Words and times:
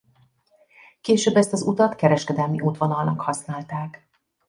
Később 1.01 1.35
ezt 1.35 1.53
az 1.53 1.61
utat 1.61 1.95
kereskedelmi 1.95 2.59
útvonalnak 2.61 3.21
használták. 3.21 4.07